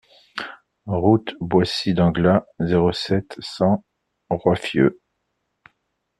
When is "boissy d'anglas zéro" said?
1.41-2.91